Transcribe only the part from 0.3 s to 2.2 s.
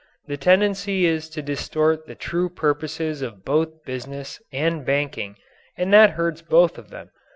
tendency is to distort the